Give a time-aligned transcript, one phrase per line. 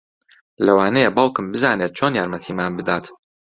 [0.65, 3.05] لەوانەیە باوکم بزانێت چۆن یارمەتیمان بدات